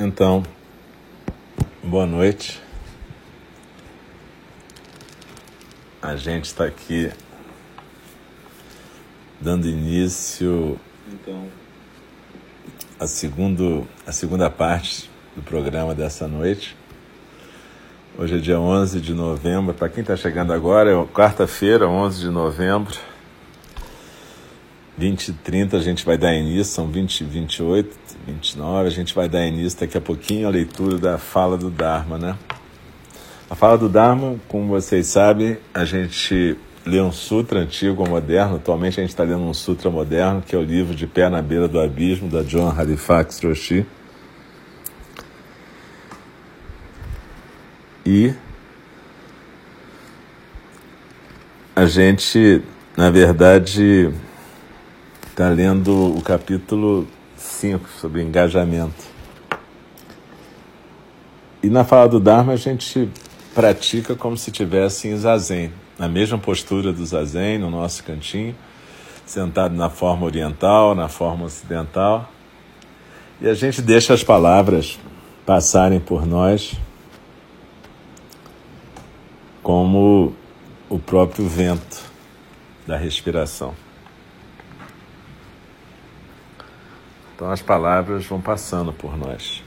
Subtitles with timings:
[0.00, 0.44] Então,
[1.82, 2.62] boa noite.
[6.00, 7.10] A gente está aqui
[9.40, 10.78] dando início
[11.12, 11.48] então,
[13.00, 16.76] a, segundo, a segunda parte do programa dessa noite.
[18.16, 19.74] Hoje é dia 11 de novembro.
[19.74, 22.96] Para quem está chegando agora, é quarta-feira, 11 de novembro.
[24.98, 29.14] 20 e 30 a gente vai dar início, são 20 e 28, 29, a gente
[29.14, 32.36] vai dar início daqui a pouquinho a leitura da fala do Dharma, né?
[33.48, 38.56] A fala do Dharma, como vocês sabem, a gente lê um sutra antigo ou moderno,
[38.56, 41.40] atualmente a gente está lendo um sutra moderno, que é o livro De Pé na
[41.40, 43.86] Beira do Abismo, da John Halifax Roshi.
[48.04, 48.34] E
[51.76, 52.62] a gente,
[52.96, 54.12] na verdade,
[55.38, 59.04] está lendo o capítulo 5 sobre engajamento.
[61.62, 63.08] E na fala do Dharma a gente
[63.54, 68.52] pratica como se tivesse em zazen, na mesma postura do zazen, no nosso cantinho,
[69.24, 72.28] sentado na forma oriental, na forma ocidental.
[73.40, 74.98] E a gente deixa as palavras
[75.46, 76.74] passarem por nós
[79.62, 80.34] como
[80.88, 82.02] o próprio vento
[82.84, 83.72] da respiração.
[87.38, 89.62] Então as palavras vão passando por nós.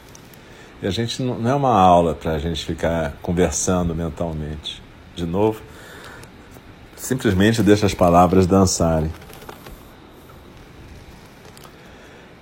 [0.82, 4.84] E a gente não é uma aula para a gente ficar conversando mentalmente.
[5.16, 5.62] De novo,
[6.98, 9.10] simplesmente deixa as palavras dançarem.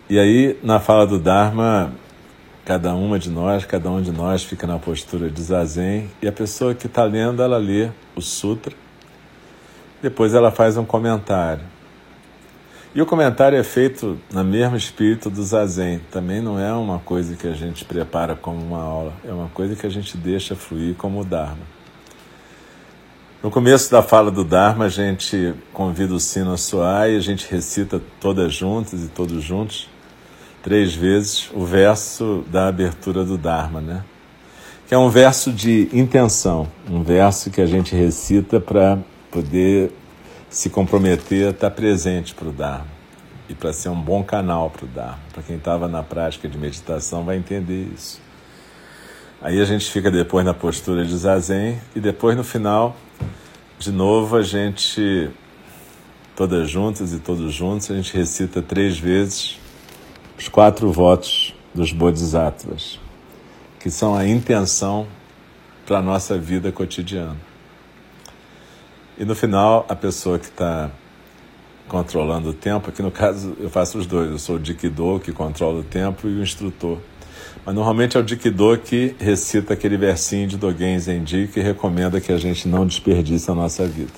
[0.09, 1.93] E aí, na fala do Dharma,
[2.65, 6.31] cada uma de nós, cada um de nós fica na postura de zazen e a
[6.31, 8.75] pessoa que está lendo, ela lê o sutra,
[10.01, 11.63] depois ela faz um comentário.
[12.93, 16.01] E o comentário é feito no mesmo espírito do zazen.
[16.09, 19.75] Também não é uma coisa que a gente prepara como uma aula, é uma coisa
[19.75, 21.79] que a gente deixa fluir como o Dharma.
[23.43, 27.19] No começo da fala do Dharma, a gente convida o sino a soar e a
[27.19, 29.87] gente recita todas juntas e todos juntos,
[30.63, 34.03] três vezes, o verso da abertura do Dharma, né?
[34.87, 38.97] Que é um verso de intenção, um verso que a gente recita para
[39.29, 39.91] poder
[40.49, 42.87] se comprometer a estar presente para o Dharma
[43.47, 45.19] e para ser um bom canal para o Dharma.
[45.31, 48.19] Para quem estava na prática de meditação vai entender isso.
[49.41, 52.97] Aí a gente fica depois na postura de zazen e depois no final,
[53.77, 55.29] de novo, a gente,
[56.35, 59.57] todas juntas e todos juntos, a gente recita três vezes
[60.37, 62.99] os quatro votos dos Bodhisattvas,
[63.79, 65.07] que são a intenção
[65.85, 67.48] para a nossa vida cotidiana.
[69.19, 70.89] E no final, a pessoa que está
[71.89, 75.33] controlando o tempo, aqui no caso eu faço os dois, eu sou o Dikido que
[75.33, 76.99] controla o tempo e o instrutor.
[77.65, 82.31] Mas normalmente é o Dikido que recita aquele versinho de Dogen Zenji que recomenda que
[82.31, 84.13] a gente não desperdice a nossa vida.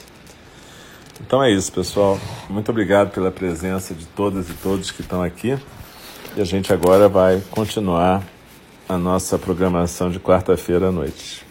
[1.19, 2.19] Então é isso, pessoal.
[2.47, 5.57] Muito obrigado pela presença de todas e todos que estão aqui.
[6.37, 8.21] E a gente agora vai continuar
[8.87, 11.50] a nossa programação de quarta-feira à noite.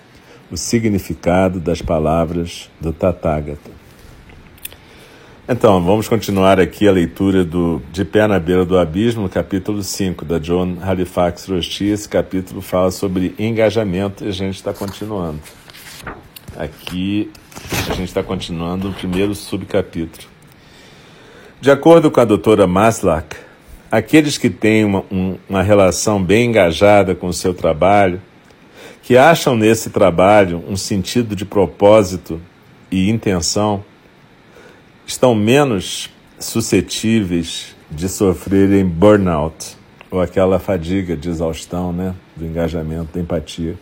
[0.51, 3.71] o significado das palavras do Tathagata.
[5.47, 10.23] Então, vamos continuar aqui a leitura do De Pé na Beira do Abismo, capítulo 5,
[10.25, 11.85] da John Halifax Rosti.
[11.85, 15.39] Esse capítulo fala sobre engajamento e a gente está continuando.
[16.55, 17.31] Aqui
[17.89, 20.27] a gente está continuando o primeiro subcapítulo.
[21.59, 23.35] De acordo com a doutora Maslach,
[23.91, 28.21] aqueles que têm uma, um, uma relação bem engajada com o seu trabalho
[29.01, 32.39] que acham nesse trabalho um sentido de propósito
[32.91, 33.83] e intenção,
[35.05, 36.09] estão menos
[36.39, 39.77] suscetíveis de sofrerem burnout,
[40.09, 43.75] ou aquela fadiga de exaustão, né, do engajamento, da empatia.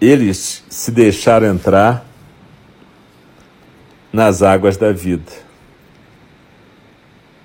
[0.00, 2.06] Eles se deixaram entrar
[4.12, 5.32] nas águas da vida.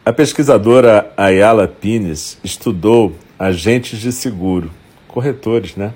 [0.05, 4.69] A pesquisadora Ayala Pines estudou agentes de seguro,
[5.13, 5.93] corretores, né?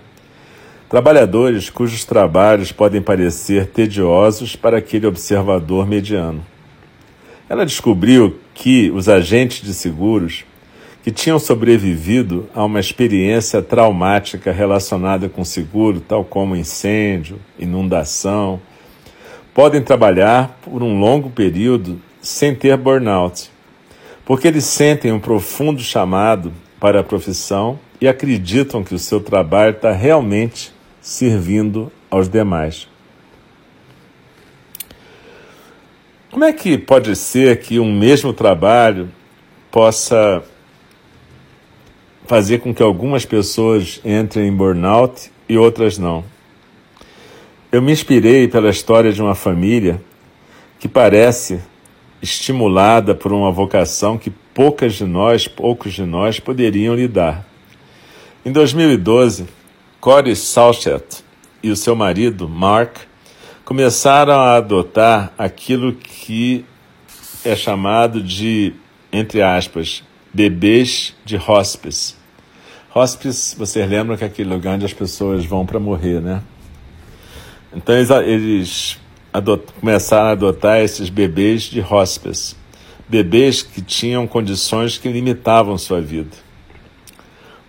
[0.87, 6.45] Trabalhadores cujos trabalhos podem parecer tediosos para aquele observador mediano.
[7.49, 10.45] Ela descobriu que os agentes de seguros
[11.03, 18.59] que tinham sobrevivido a uma experiência traumática relacionada com seguro, tal como incêndio, inundação,
[19.53, 23.49] podem trabalhar por um longo período sem ter burnout,
[24.25, 29.71] porque eles sentem um profundo chamado para a profissão e acreditam que o seu trabalho
[29.71, 30.71] está realmente
[31.01, 32.87] servindo aos demais.
[36.31, 39.09] Como é que pode ser que um mesmo trabalho
[39.71, 40.43] possa
[42.25, 46.23] fazer com que algumas pessoas entrem em burnout e outras não?
[47.71, 50.01] Eu me inspirei pela história de uma família
[50.79, 51.59] que parece
[52.21, 57.45] estimulada por uma vocação que poucas de nós, poucos de nós poderiam lidar.
[58.47, 59.45] Em 2012,
[59.99, 61.21] Corey Salchet
[61.61, 62.95] e o seu marido, Mark,
[63.65, 66.63] começaram a adotar aquilo que
[67.43, 68.73] é chamado de,
[69.11, 70.01] entre aspas,
[70.33, 72.15] bebês de hospice.
[72.95, 76.41] Hospice, vocês lembram que é aquele lugar onde as pessoas vão para morrer, né?
[77.75, 78.99] Então eles, eles
[79.81, 82.55] começaram a adotar esses bebês de hospice
[83.07, 86.46] bebês que tinham condições que limitavam sua vida.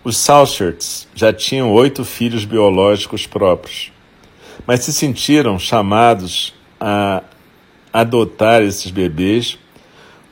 [0.09, 3.93] Os Southshirs já tinham oito filhos biológicos próprios,
[4.67, 7.23] mas se sentiram chamados a
[7.93, 9.59] adotar esses bebês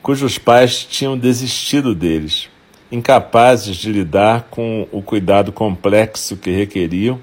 [0.01, 2.49] cujos pais tinham desistido deles,
[2.91, 7.21] incapazes de lidar com o cuidado complexo que requeriam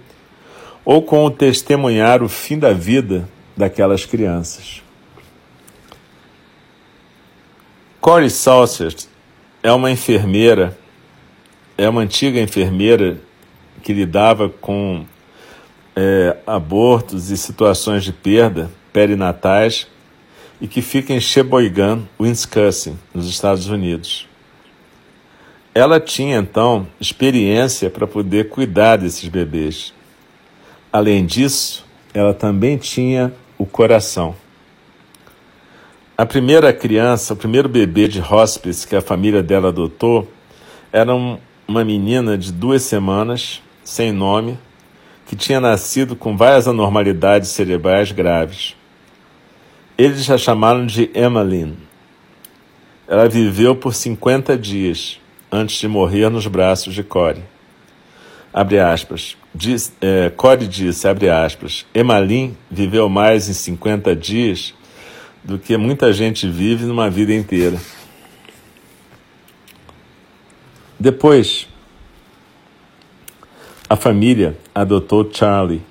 [0.84, 4.80] ou com o testemunhar o fim da vida daquelas crianças.
[8.00, 8.94] Corey Saucer
[9.60, 10.78] é uma enfermeira,
[11.76, 13.18] é uma antiga enfermeira
[13.82, 15.04] que lidava com
[15.96, 19.86] é, abortos e situações de perda perinatais
[20.60, 24.26] e que fica em Sheboygan, Wisconsin, nos Estados Unidos.
[25.74, 29.92] Ela tinha então experiência para poder cuidar desses bebês.
[30.92, 31.84] Além disso,
[32.14, 34.36] ela também tinha o coração.
[36.16, 40.30] A primeira criança, o primeiro bebê de hospice que a família dela adotou,
[40.92, 41.36] era um,
[41.66, 44.58] uma menina de duas semanas, sem nome,
[45.26, 48.76] que tinha nascido com várias anormalidades cerebrais graves.
[49.96, 51.78] Eles a chamaram de Emmeline.
[53.08, 55.20] Ela viveu por 50 dias
[55.50, 57.42] antes de morrer nos braços de Corey.
[58.52, 59.36] Abre aspas.
[59.54, 64.74] Diz, é, Corey disse, abre aspas, Emmeline viveu mais em 50 dias
[65.42, 67.78] do que muita gente vive numa vida inteira.
[71.04, 71.68] Depois,
[73.90, 75.82] a família adotou Charlie,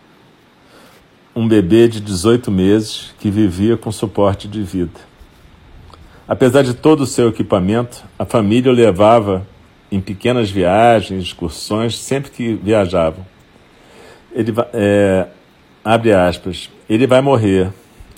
[1.35, 4.99] um bebê de 18 meses que vivia com suporte de vida.
[6.27, 9.45] Apesar de todo o seu equipamento, a família o levava
[9.91, 13.23] em pequenas viagens, excursões, sempre que viajavam.
[14.31, 15.27] Ele é,
[15.85, 17.71] abre aspas, ele vai morrer,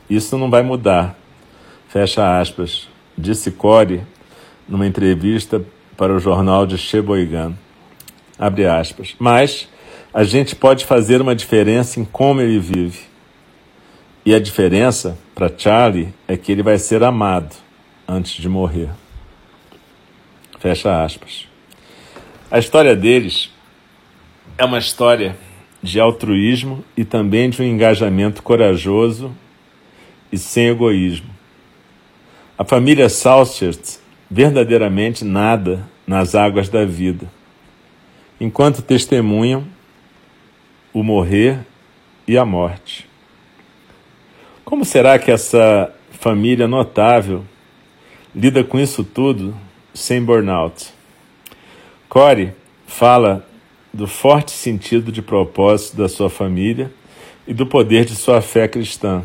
[0.09, 1.13] isso não vai mudar.
[1.89, 2.87] Fecha aspas,
[3.17, 4.01] disse Core
[4.65, 5.61] numa entrevista
[5.97, 7.53] para o jornal de Sheboygan.
[8.37, 9.15] Abre aspas.
[9.17, 9.67] Mas
[10.13, 13.01] a gente pode fazer uma diferença em como ele vive.
[14.25, 17.55] E a diferença para Charlie é que ele vai ser amado
[18.07, 18.89] antes de morrer.
[20.59, 21.47] Fecha aspas.
[22.49, 23.51] A história deles
[24.57, 25.35] é uma história
[25.81, 29.35] de altruísmo e também de um engajamento corajoso
[30.31, 31.29] e sem egoísmo.
[32.57, 37.29] A família Salchert verdadeiramente nada nas águas da vida,
[38.39, 39.65] enquanto testemunham
[40.93, 41.59] o morrer
[42.27, 43.07] e a morte.
[44.63, 47.43] Como será que essa família notável
[48.33, 49.55] lida com isso tudo
[49.93, 50.87] sem burnout?
[52.09, 52.53] Corey
[52.87, 53.47] fala
[53.93, 56.91] do forte sentido de propósito da sua família
[57.47, 59.23] e do poder de sua fé cristã.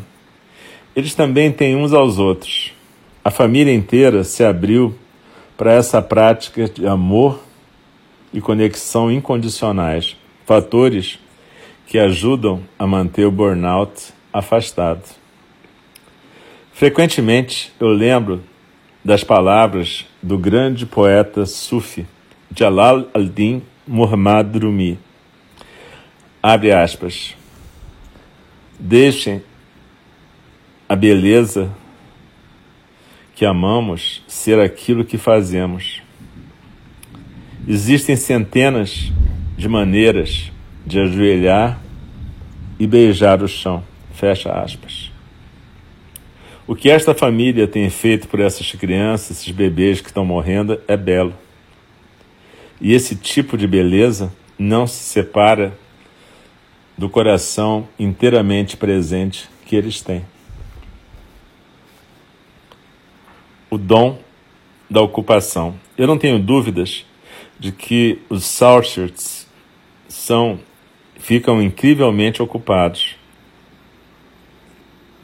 [0.95, 2.73] Eles também têm uns aos outros
[3.23, 4.95] a família inteira se abriu
[5.55, 7.39] para essa prática de amor
[8.33, 10.17] e conexão incondicionais.
[10.45, 11.19] fatores
[11.87, 15.03] que ajudam a manter o burnout afastado.
[16.73, 18.41] Frequentemente eu lembro
[19.03, 22.05] das palavras do grande poeta sufi
[22.55, 24.99] Jalal al-Din Muhammad Rumi.
[26.41, 27.35] Abre aspas.
[28.79, 29.41] Deixem
[30.89, 31.71] a beleza
[33.41, 35.99] que amamos ser aquilo que fazemos.
[37.67, 39.11] Existem centenas
[39.57, 40.51] de maneiras
[40.85, 41.81] de ajoelhar
[42.79, 43.83] e beijar o chão.
[44.13, 45.11] Fecha aspas.
[46.67, 50.95] O que esta família tem feito por essas crianças, esses bebês que estão morrendo, é
[50.95, 51.33] belo.
[52.79, 55.75] E esse tipo de beleza não se separa
[56.95, 60.23] do coração inteiramente presente que eles têm.
[63.71, 64.19] O dom
[64.87, 65.73] da ocupação.
[65.97, 67.05] Eu não tenho dúvidas
[67.57, 69.47] de que os Saushirts
[70.07, 70.59] são
[71.17, 73.15] ficam incrivelmente ocupados.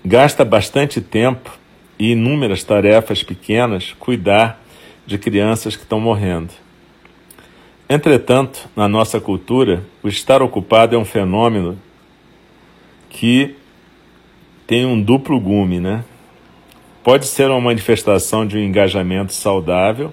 [0.06, 1.60] Gasta bastante tempo
[2.00, 4.62] e inúmeras tarefas pequenas cuidar
[5.06, 6.54] de crianças que estão morrendo.
[7.90, 11.78] Entretanto, na nossa cultura, o estar ocupado é um fenômeno
[13.10, 13.56] que
[14.66, 16.04] tem um duplo gume, né?
[17.08, 20.12] Pode ser uma manifestação de um engajamento saudável,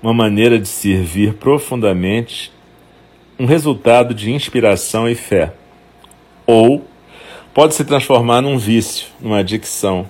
[0.00, 2.52] uma maneira de servir profundamente,
[3.36, 5.52] um resultado de inspiração e fé.
[6.46, 6.86] Ou
[7.52, 10.08] pode se transformar num vício, numa adicção,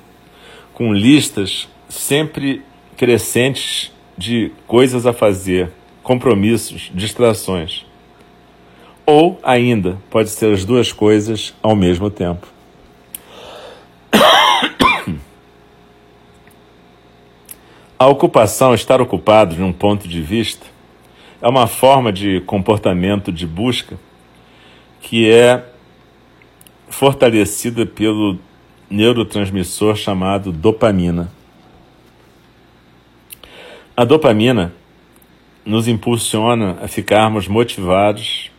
[0.75, 2.61] com listas sempre
[2.95, 7.87] crescentes de coisas a fazer compromissos, distrações.
[9.07, 12.53] Ou, ainda, pode ser as duas coisas ao mesmo tempo.
[18.05, 20.67] A ocupação, estar ocupado de um ponto de vista,
[21.41, 23.99] é uma forma de comportamento de busca
[25.01, 25.65] que é
[26.91, 28.39] fortalecida pelo
[28.91, 31.33] neurotransmissor chamado dopamina.
[33.97, 34.75] A dopamina
[35.65, 38.51] nos impulsiona a ficarmos motivados,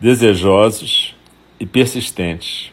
[0.00, 1.14] desejosos
[1.60, 2.72] e persistentes.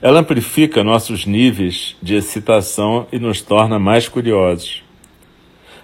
[0.00, 4.82] Ela amplifica nossos níveis de excitação e nos torna mais curiosos.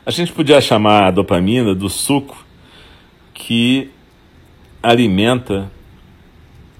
[0.09, 2.43] A gente podia chamar a dopamina do suco
[3.35, 3.91] que
[4.83, 5.71] alimenta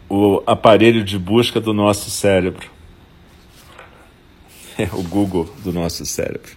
[0.09, 2.71] o aparelho de busca do nosso cérebro.
[4.79, 6.53] É o Google do nosso cérebro.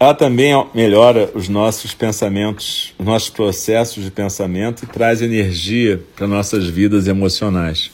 [0.00, 6.26] Ela também melhora os nossos pensamentos, os nossos processos de pensamento e traz energia para
[6.26, 7.92] nossas vidas emocionais.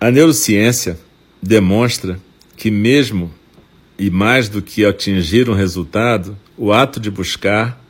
[0.00, 0.98] A neurociência
[1.42, 2.18] demonstra
[2.56, 3.32] que, mesmo
[3.98, 7.80] e mais do que atingir um resultado, o ato de buscar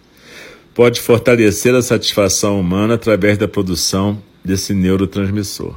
[0.75, 5.75] pode fortalecer a satisfação humana através da produção desse neurotransmissor.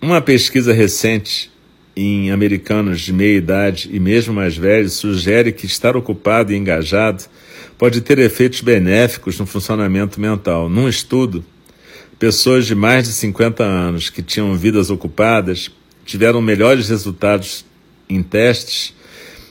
[0.00, 1.50] Uma pesquisa recente
[1.96, 7.24] em americanos de meia idade e mesmo mais velhos sugere que estar ocupado e engajado
[7.76, 10.68] pode ter efeitos benéficos no funcionamento mental.
[10.68, 11.44] Num estudo,
[12.18, 15.70] pessoas de mais de 50 anos que tinham vidas ocupadas
[16.04, 17.64] tiveram melhores resultados
[18.08, 18.94] em testes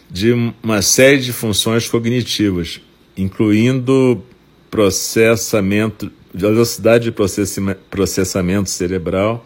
[0.10, 0.32] de
[0.64, 2.82] uma série de funções cognitivas,
[3.16, 4.24] incluindo
[4.70, 7.16] processamento, velocidade de
[7.90, 9.46] processamento cerebral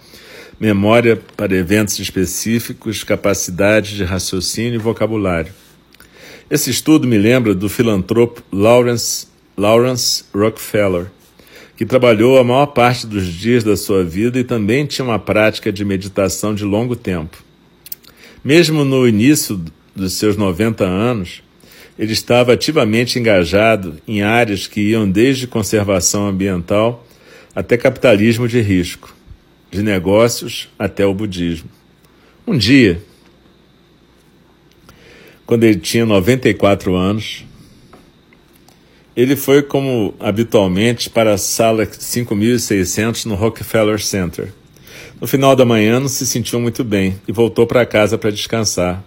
[0.62, 5.51] memória para eventos específicos, capacidade de raciocínio e vocabulário.
[6.51, 9.25] Esse estudo me lembra do filantropo Lawrence,
[9.58, 11.08] Lawrence Rockefeller,
[11.82, 15.74] que trabalhou a maior parte dos dias da sua vida e também tinha uma prática
[15.74, 17.44] de meditação de longo tempo.
[18.44, 19.60] Mesmo no início
[19.96, 21.42] dos seus 90 anos,
[21.98, 27.04] ele estava ativamente engajado em áreas que iam desde conservação ambiental
[27.56, 29.16] até capitalismo de risco
[29.72, 31.72] de negócios até o budismo.
[32.46, 33.02] Um dia,
[35.48, 37.44] quando ele tinha 94 anos,
[39.15, 44.53] ele foi, como habitualmente, para a sala 5600 no Rockefeller Center.
[45.20, 49.03] No final da manhã, não se sentiu muito bem e voltou para casa para descansar.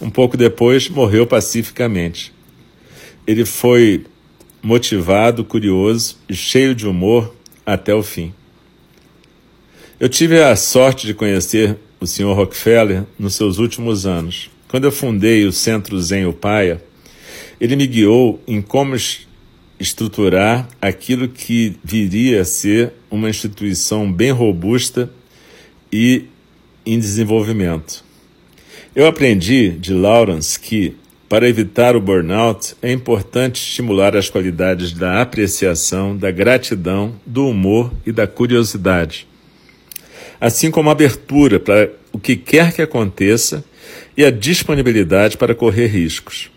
[0.00, 2.32] Um pouco depois, morreu pacificamente.
[3.26, 4.04] Ele foi
[4.62, 7.34] motivado, curioso e cheio de humor
[7.64, 8.34] até o fim.
[10.00, 12.34] Eu tive a sorte de conhecer o Sr.
[12.34, 14.50] Rockefeller nos seus últimos anos.
[14.68, 16.82] Quando eu fundei o Centro Zen Upaya,
[17.60, 18.96] ele me guiou em como
[19.84, 25.10] estruturar aquilo que viria a ser uma instituição bem robusta
[25.92, 26.24] e
[26.84, 28.02] em desenvolvimento.
[28.96, 30.96] Eu aprendi de Lawrence que
[31.28, 37.92] para evitar o burnout, é importante estimular as qualidades da apreciação, da gratidão, do humor
[38.06, 39.26] e da curiosidade,
[40.40, 43.64] assim como a abertura para o que quer que aconteça
[44.16, 46.50] e a disponibilidade para correr riscos.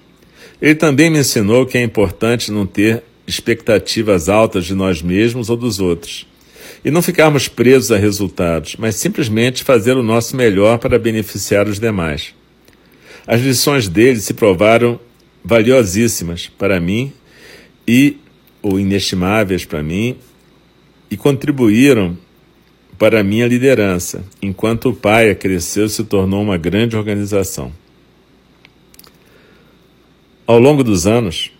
[0.62, 5.58] Ele também me ensinou que é importante não ter expectativas altas de nós mesmos ou
[5.58, 6.26] dos outros.
[6.84, 11.80] E não ficarmos presos a resultados, mas simplesmente fazer o nosso melhor para beneficiar os
[11.80, 12.34] demais.
[13.28, 14.98] As lições dele se provaram
[15.44, 17.12] valiosíssimas para mim
[17.86, 18.18] e
[18.62, 20.18] ou inestimáveis para mim
[21.12, 22.18] e contribuíram
[22.98, 27.72] para a minha liderança, enquanto o Paia cresceu e se tornou uma grande organização.
[30.46, 31.52] Ao longo dos anos,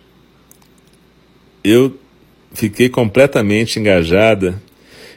[1.68, 1.98] eu
[2.52, 4.60] fiquei completamente engajada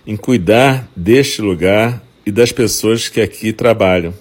[0.05, 4.13] em cuidar deste lugar e das pessoas que aqui trabalham,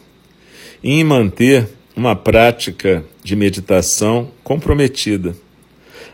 [0.83, 5.35] e em manter uma prática de meditação comprometida,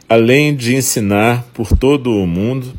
[0.08, 2.72] além de ensinar por todo o mundo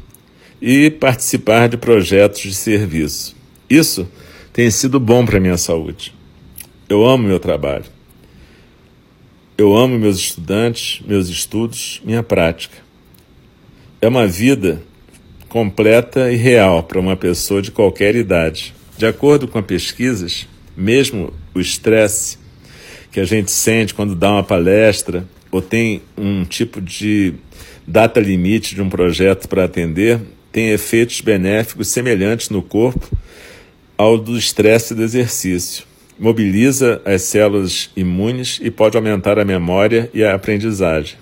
[0.61, 3.35] e participar de projetos de serviço.
[3.69, 4.07] Isso
[4.51, 6.13] tem sido bom para minha saúde.
[6.89, 7.85] Eu amo meu trabalho.
[9.57, 12.86] Eu amo meus estudantes, meus estudos, minha prática.
[13.99, 14.83] É uma vida
[15.49, 18.75] completa e real para uma pessoa de qualquer idade.
[18.95, 22.37] De acordo com as pesquisas, mesmo o estresse
[23.11, 27.33] que a gente sente quando dá uma palestra ou tem um tipo de
[27.87, 30.19] data limite de um projeto para atender,
[30.51, 33.09] tem efeitos benéficos semelhantes no corpo
[33.97, 35.85] ao do estresse do exercício.
[36.19, 41.17] Mobiliza as células imunes e pode aumentar a memória e a aprendizagem.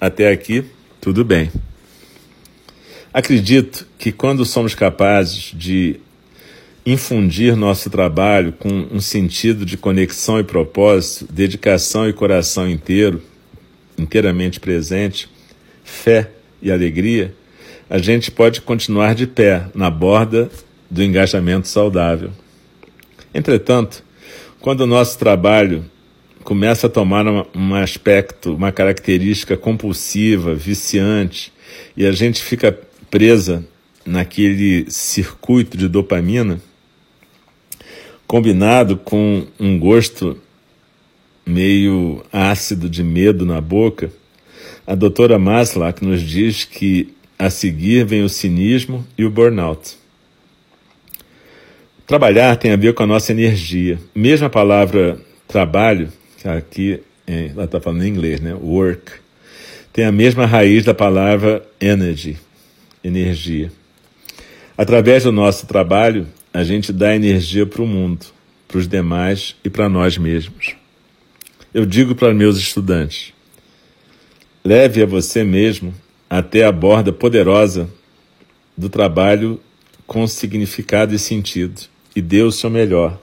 [0.00, 0.64] Até aqui,
[1.00, 1.50] tudo bem.
[3.14, 6.00] Acredito que quando somos capazes de
[6.84, 13.22] infundir nosso trabalho com um sentido de conexão e propósito, dedicação e coração inteiro,
[13.98, 15.28] inteiramente presente,
[15.84, 16.30] fé
[16.62, 17.34] e alegria,
[17.88, 20.50] a gente pode continuar de pé na borda
[20.90, 22.30] do engajamento saudável.
[23.34, 24.02] Entretanto,
[24.58, 25.84] quando o nosso trabalho
[26.42, 31.52] começa a tomar um aspecto, uma característica compulsiva, viciante,
[31.94, 32.78] e a gente fica
[33.12, 33.62] presa
[34.06, 36.58] naquele circuito de dopamina,
[38.26, 40.40] combinado com um gosto
[41.44, 44.10] meio ácido de medo na boca,
[44.86, 49.98] a doutora Maslach nos diz que a seguir vem o cinismo e o burnout.
[52.06, 53.98] Trabalhar tem a ver com a nossa energia.
[54.14, 58.54] Mesmo a palavra trabalho, que aqui ela está falando em inglês, né?
[58.54, 59.12] Work,
[59.92, 62.38] tem a mesma raiz da palavra energy,
[63.02, 63.70] energia.
[64.76, 68.26] Através do nosso trabalho, a gente dá energia para o mundo,
[68.68, 70.74] para os demais e para nós mesmos.
[71.72, 73.32] Eu digo para meus estudantes:
[74.64, 75.94] leve a você mesmo
[76.28, 77.88] até a borda poderosa
[78.76, 79.60] do trabalho
[80.06, 81.82] com significado e sentido
[82.14, 83.20] e dê o seu melhor.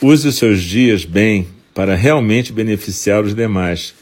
[0.00, 3.94] Use os seus dias bem para realmente beneficiar os demais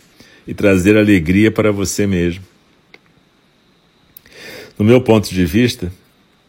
[0.47, 2.52] e trazer alegria para você mesmo.
[4.83, 5.93] No meu ponto de vista,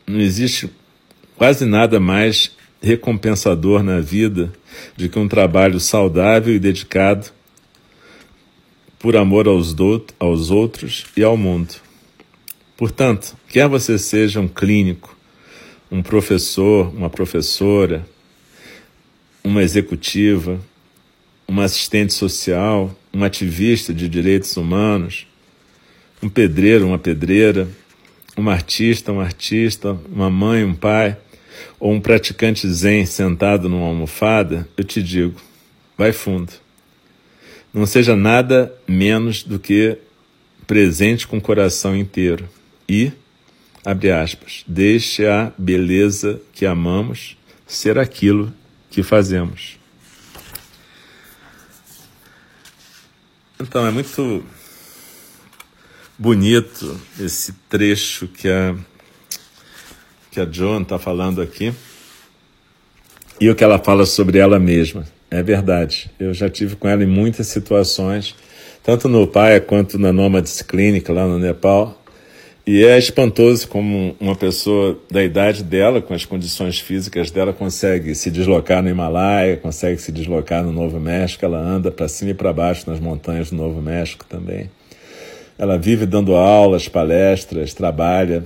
[0.07, 0.67] não existe
[1.35, 4.51] quase nada mais recompensador na vida
[4.97, 7.29] do que um trabalho saudável e dedicado
[8.97, 11.75] por amor aos, do, aos outros e ao mundo.
[12.75, 15.15] Portanto, quer você seja um clínico,
[15.91, 18.03] um professor, uma professora,
[19.43, 20.59] uma executiva,
[21.47, 25.27] uma assistente social, um ativista de direitos humanos,
[26.19, 27.67] um pedreiro, uma pedreira,
[28.37, 31.17] um artista, um artista, uma mãe, um pai,
[31.79, 35.39] ou um praticante zen sentado numa almofada, eu te digo,
[35.97, 36.51] vai fundo.
[37.73, 39.97] Não seja nada menos do que
[40.65, 42.47] presente com o coração inteiro
[42.87, 43.11] e,
[43.83, 48.53] abre aspas, deixe a beleza que amamos ser aquilo
[48.89, 49.77] que fazemos.
[53.59, 54.43] Então, é muito
[56.17, 58.75] bonito esse trecho que a,
[60.31, 61.73] que a Joan está falando aqui
[63.39, 65.05] e o que ela fala sobre ela mesma.
[65.29, 68.35] É verdade, eu já tive com ela em muitas situações,
[68.83, 71.99] tanto no Paia quanto na Nomads Clinic lá no Nepal.
[72.65, 78.15] E é espantoso como uma pessoa da idade dela, com as condições físicas dela, consegue
[78.15, 81.43] se deslocar no Himalaia, consegue se deslocar no Novo México.
[81.43, 84.69] Ela anda para cima e para baixo nas montanhas do Novo México também.
[85.63, 88.43] Ela vive dando aulas, palestras, trabalha.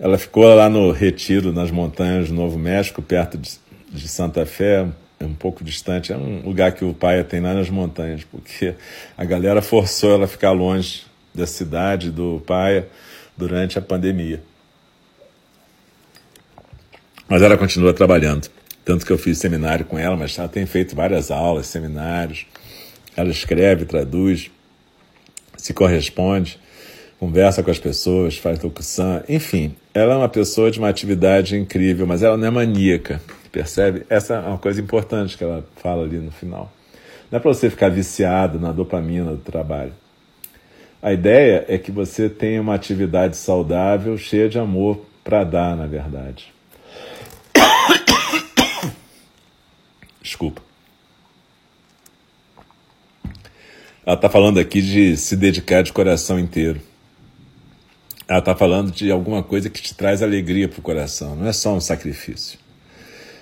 [0.00, 3.50] Ela ficou lá no retiro nas montanhas do Novo México, perto de,
[3.90, 4.86] de Santa Fé,
[5.20, 8.72] é um pouco distante, é um lugar que o pai tem lá nas montanhas, porque
[9.14, 11.02] a galera forçou ela a ficar longe
[11.34, 12.86] da cidade, do pai,
[13.36, 14.42] durante a pandemia.
[17.28, 18.48] Mas ela continua trabalhando.
[18.86, 22.46] Tanto que eu fiz seminário com ela, mas ela tem feito várias aulas, seminários.
[23.14, 24.50] Ela escreve, traduz,
[25.64, 26.60] se corresponde,
[27.18, 29.24] conversa com as pessoas, faz locução.
[29.26, 33.18] Enfim, ela é uma pessoa de uma atividade incrível, mas ela não é maníaca,
[33.50, 34.04] percebe?
[34.10, 36.70] Essa é uma coisa importante que ela fala ali no final.
[37.30, 39.94] Não é para você ficar viciado na dopamina do trabalho.
[41.02, 45.86] A ideia é que você tenha uma atividade saudável, cheia de amor para dar, na
[45.86, 46.52] verdade.
[50.20, 50.73] Desculpa.
[54.06, 56.80] Ela está falando aqui de se dedicar de coração inteiro.
[58.28, 61.52] Ela está falando de alguma coisa que te traz alegria para o coração, não é
[61.52, 62.58] só um sacrifício.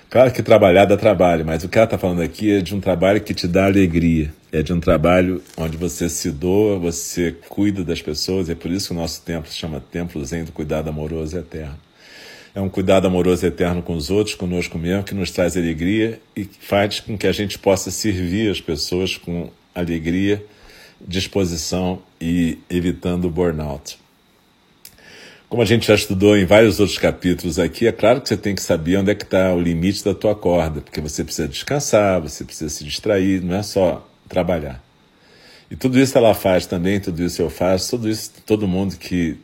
[0.08, 2.80] Claro que trabalhar dá trabalho, mas o que ela está falando aqui é de um
[2.80, 4.32] trabalho que te dá alegria.
[4.52, 8.50] É de um trabalho onde você se doa, você cuida das pessoas.
[8.50, 11.78] É por isso que o nosso templo se chama Templo Zen do Cuidado Amoroso Eterno.
[12.54, 16.44] É um cuidado amoroso eterno com os outros, conosco mesmo, que nos traz alegria e
[16.44, 20.44] faz com que a gente possa servir as pessoas com alegria,
[21.00, 23.98] disposição e evitando o burnout.
[25.48, 28.54] Como a gente já estudou em vários outros capítulos aqui, é claro que você tem
[28.54, 32.22] que saber onde é que está o limite da tua corda, porque você precisa descansar,
[32.22, 34.82] você precisa se distrair, não é só trabalhar.
[35.70, 39.38] E tudo isso ela faz também, tudo isso eu faço, tudo isso todo mundo que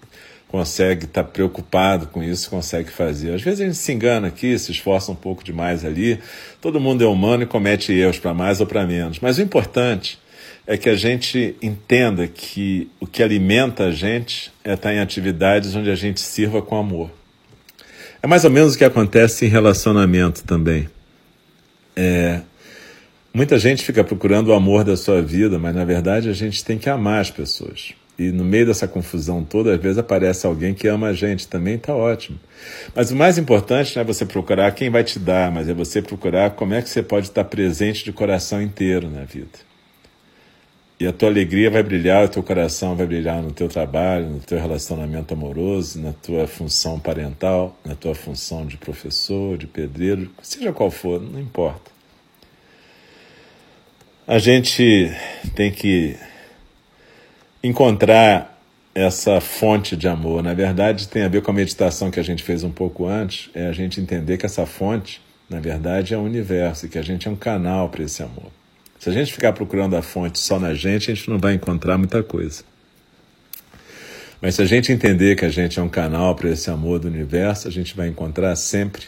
[0.49, 3.35] consegue estar tá preocupado com isso consegue fazer.
[3.35, 6.19] Às vezes a gente se engana aqui, se esforça um pouco demais ali.
[6.61, 9.21] Todo mundo é humano e comete erros para mais ou para menos.
[9.21, 10.19] Mas o importante
[10.67, 15.75] é que a gente entenda que o que alimenta a gente é estar em atividades
[15.77, 17.11] onde a gente sirva com amor.
[18.23, 20.89] É mais ou menos o que acontece em relacionamento também.
[21.95, 22.41] É,
[23.33, 26.79] muita gente fica procurando o amor da sua vida, mas na verdade a gente tem
[26.79, 27.93] que amar as pessoas.
[28.19, 31.77] E no meio dessa confusão toda, às vezes aparece alguém que ama a gente, também
[31.77, 32.39] está ótimo.
[32.93, 36.03] Mas o mais importante não é você procurar quem vai te dar, mas é você
[36.03, 39.69] procurar como é que você pode estar presente de coração inteiro na vida.
[40.99, 44.41] E a tua alegria vai brilhar, o teu coração vai brilhar no teu trabalho, no
[44.41, 50.73] teu relacionamento amoroso, na tua função parental, na tua função de professor, de pedreiro, seja
[50.73, 51.93] qual for, não importa.
[54.27, 55.09] A gente
[55.55, 56.17] tem que
[57.69, 58.59] encontrar
[58.95, 60.43] essa fonte de amor.
[60.43, 63.51] Na verdade, tem a ver com a meditação que a gente fez um pouco antes,
[63.55, 67.03] é a gente entender que essa fonte, na verdade, é o universo e que a
[67.03, 68.51] gente é um canal para esse amor.
[68.99, 71.97] Se a gente ficar procurando a fonte só na gente, a gente não vai encontrar
[71.97, 72.65] muita coisa.
[74.41, 77.09] Mas se a gente entender que a gente é um canal para esse amor do
[77.09, 79.05] universo, a gente vai encontrar sempre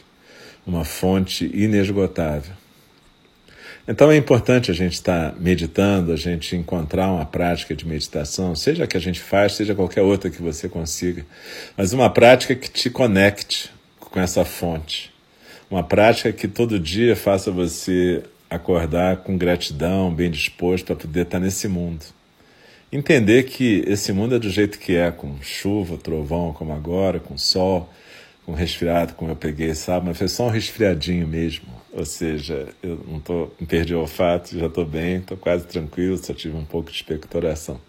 [0.66, 2.59] uma fonte inesgotável.
[3.90, 8.84] Então é importante a gente estar meditando, a gente encontrar uma prática de meditação, seja
[8.84, 11.26] a que a gente faz, seja qualquer outra que você consiga,
[11.76, 15.12] mas uma prática que te conecte com essa fonte.
[15.68, 21.40] Uma prática que todo dia faça você acordar com gratidão, bem disposto para poder estar
[21.40, 22.04] nesse mundo.
[22.92, 27.36] Entender que esse mundo é do jeito que é, com chuva, trovão, como agora, com
[27.36, 27.92] sol,
[28.44, 31.68] com resfriado, como eu peguei sábado, mas foi só um resfriadinho mesmo.
[31.92, 36.32] Ou seja, eu não, tô, perdi o olfato, já estou bem, estou quase tranquilo, só
[36.32, 37.80] tive um pouco de expectoração.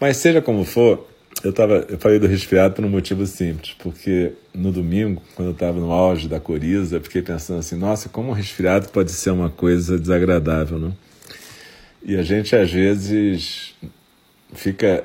[0.00, 1.08] Mas seja como for,
[1.42, 5.52] eu, tava, eu falei do resfriado por um motivo simples, porque no domingo, quando eu
[5.52, 9.30] estava no auge da coriza, eu fiquei pensando assim, nossa, como um resfriado pode ser
[9.30, 10.96] uma coisa desagradável, não?
[12.02, 13.74] E a gente às vezes
[14.52, 15.04] fica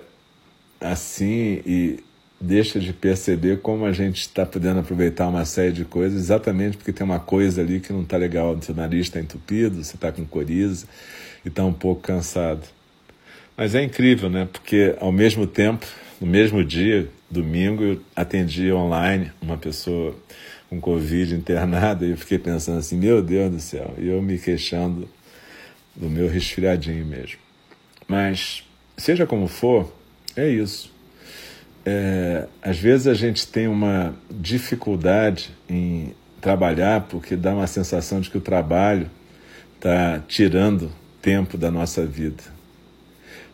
[0.80, 2.00] assim e
[2.40, 6.94] deixa de perceber como a gente está podendo aproveitar uma série de coisas exatamente porque
[6.94, 8.56] tem uma coisa ali que não está legal.
[8.56, 10.88] O seu nariz está entupido, você está com coriza
[11.44, 12.62] e está um pouco cansado.
[13.58, 14.48] Mas é incrível, né?
[14.52, 15.86] Porque ao mesmo tempo
[16.20, 20.14] no mesmo dia, domingo, eu atendi online uma pessoa
[20.70, 24.38] com Covid internada e eu fiquei pensando assim: meu Deus do céu, e eu me
[24.38, 25.08] queixando
[25.96, 27.38] do meu resfriadinho mesmo.
[28.08, 28.64] Mas,
[28.98, 29.94] seja como for,
[30.36, 30.92] é isso.
[31.86, 38.30] É, às vezes a gente tem uma dificuldade em trabalhar porque dá uma sensação de
[38.30, 39.10] que o trabalho
[39.76, 42.44] está tirando tempo da nossa vida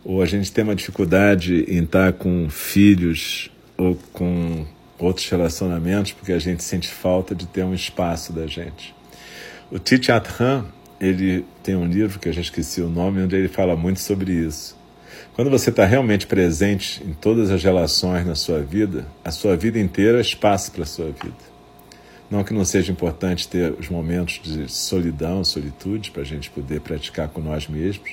[0.05, 4.65] ou a gente tem uma dificuldade em estar com filhos ou com
[4.99, 8.93] outros relacionamentos porque a gente sente falta de ter um espaço da gente.
[9.71, 10.29] O Thich Nhat
[11.01, 14.31] ele tem um livro que eu já esqueci o nome, onde ele fala muito sobre
[14.31, 14.77] isso.
[15.35, 19.77] Quando você está realmente presente em todas as relações na sua vida, a sua vida
[19.77, 21.35] inteira é espaço para a sua vida.
[22.31, 26.79] Não que não seja importante ter os momentos de solidão, solitude, para a gente poder
[26.79, 28.11] praticar com nós mesmos,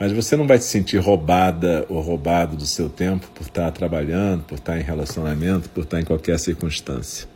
[0.00, 4.42] mas você não vai se sentir roubada ou roubado do seu tempo por estar trabalhando,
[4.44, 7.28] por estar em relacionamento, por estar em qualquer circunstância.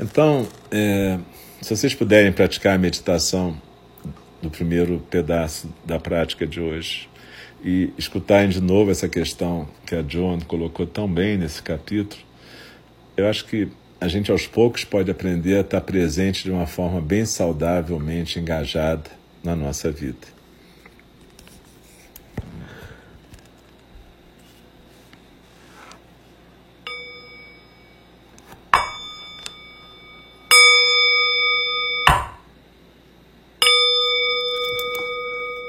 [0.00, 1.18] Então, é,
[1.60, 3.54] se vocês puderem praticar a meditação
[4.40, 7.11] do primeiro pedaço da prática de hoje
[7.64, 12.20] e escutarem de novo essa questão que a Joan colocou tão bem nesse capítulo,
[13.16, 13.68] eu acho que
[14.00, 19.10] a gente aos poucos pode aprender a estar presente de uma forma bem saudavelmente engajada
[19.44, 20.31] na nossa vida.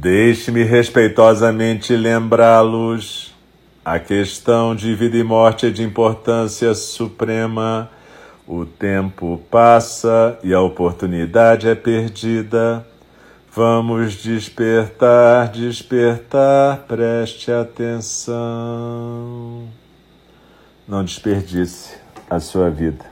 [0.00, 3.34] Deixe-me respeitosamente lembrá-los.
[3.84, 7.90] A questão de vida e morte é de importância suprema.
[8.46, 12.86] O tempo passa e a oportunidade é perdida.
[13.52, 18.36] Vamos despertar, despertar, preste atenção.
[20.86, 21.96] Não desperdice
[22.30, 23.04] a sua vida.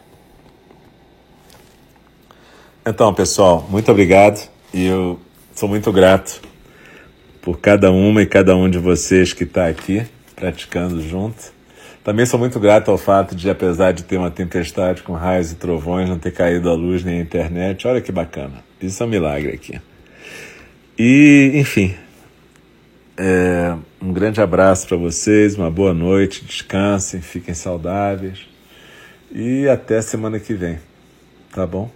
[2.87, 5.19] Então, pessoal, muito obrigado e eu
[5.53, 6.55] sou muito grato
[7.47, 10.05] por cada uma e cada um de vocês que está aqui
[10.35, 11.55] praticando junto.
[12.03, 15.55] Também sou muito grato ao fato de, apesar de ter uma tempestade com raios e
[15.55, 17.87] trovões, não ter caído a luz nem a internet.
[17.87, 18.65] Olha que bacana.
[18.83, 19.81] Isso é um milagre aqui.
[20.99, 21.95] E, enfim,
[23.17, 28.41] é, um grande abraço para vocês, uma boa noite, descansem, fiquem saudáveis
[29.31, 30.81] e até semana que vem,
[31.53, 31.89] tá bom?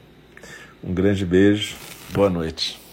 [0.85, 1.75] Um grande beijo,
[2.13, 2.90] boa noite.